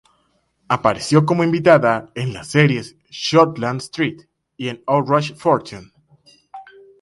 Apareció 0.67 1.27
como 1.27 1.43
invitada 1.43 2.09
en 2.15 2.33
las 2.33 2.47
series 2.47 2.95
"Shortland 3.11 3.81
Street" 3.81 4.17
y 4.57 4.69
en 4.69 4.81
Outrageous 4.87 5.37
Fortune. 5.39 5.91